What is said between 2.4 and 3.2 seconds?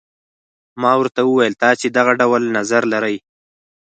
نظر لرئ.